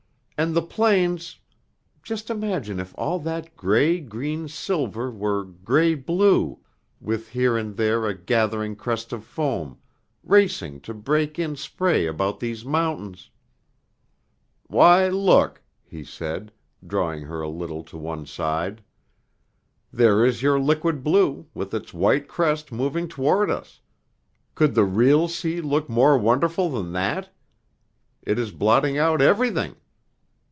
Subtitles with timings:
[0.37, 1.37] And the plains,
[2.01, 6.61] just imagine if all that gray green silver were gray blue,
[6.99, 9.77] with here and there a gathering crest of foam,
[10.23, 13.29] racing to break in spray about these mountains"
[14.65, 16.51] "Why, look," he said,
[16.87, 18.81] drawing her a little to one side,
[19.93, 23.79] "there is your liquid blue, with its white crest moving toward us.
[24.55, 27.29] Could the real sea look more wonderful than that?
[28.23, 29.75] It is blotting out everything.